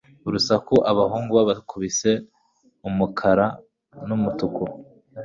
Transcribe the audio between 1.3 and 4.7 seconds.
babakubise umukara numutuku